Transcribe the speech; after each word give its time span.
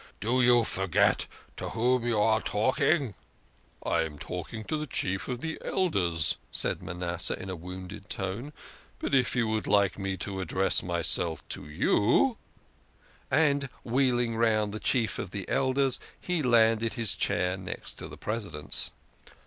"Do 0.19 0.41
you 0.41 0.63
forget 0.63 1.27
to 1.57 1.69
whom 1.69 2.07
you 2.07 2.19
are 2.19 2.41
talking?"" 2.41 3.13
I 3.85 3.99
am 4.01 4.17
talking 4.17 4.63
to 4.63 4.75
the 4.75 4.87
Chief 4.87 5.27
of 5.27 5.41
the 5.41 5.61
Elders," 5.63 6.37
said 6.51 6.81
Manasseh 6.81 7.39
in 7.39 7.51
a 7.51 7.55
wounded 7.55 8.09
tone," 8.09 8.51
but 8.97 9.13
if 9.13 9.35
you 9.35 9.47
would 9.49 9.67
like 9.67 9.99
me 9.99 10.17
to 10.17 10.41
address 10.41 10.81
myself 10.81 11.47
to 11.49 11.69
you" 11.69 12.37
and 13.29 13.69
wheeling 13.83 14.35
round 14.37 14.71
the 14.73 14.79
Chief 14.79 15.19
of 15.19 15.29
the 15.29 15.47
Elders, 15.47 15.99
he 16.19 16.41
landed 16.41 16.93
his 16.93 17.15
chair 17.15 17.55
next 17.55 17.93
to 17.99 18.07
the 18.07 18.17
President's. 18.17 18.89